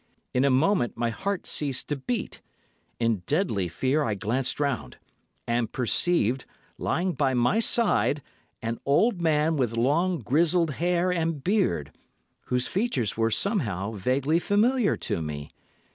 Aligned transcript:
In 0.33 0.43
a 0.43 0.49
moment 0.49 0.97
my 0.97 1.11
heart 1.11 1.45
ceased 1.45 1.87
to 1.89 1.95
beat; 1.95 2.41
in 2.99 3.21
deadly 3.27 3.67
fear 3.67 4.01
I 4.03 4.15
glanced 4.15 4.59
round, 4.59 4.97
and 5.45 5.71
perceived, 5.71 6.43
lying 6.79 7.13
by 7.13 7.35
my 7.35 7.59
side, 7.59 8.23
an 8.63 8.79
old 8.83 9.21
man 9.21 9.57
with 9.57 9.77
long, 9.77 10.17
grizzled 10.17 10.71
hair 10.71 11.11
and 11.11 11.43
beard, 11.43 11.95
whose 12.45 12.67
features 12.67 13.15
were 13.15 13.29
somehow 13.29 13.91
vaguely 13.91 14.39
familiar 14.39 14.97
to 15.05 15.21
me. 15.21 15.51